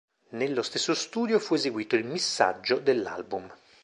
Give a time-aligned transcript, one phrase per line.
[0.29, 3.47] Nello stesso studio fu eseguito il missaggio dell'album.